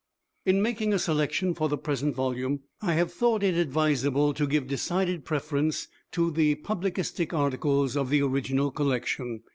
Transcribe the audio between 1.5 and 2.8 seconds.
for the present volume,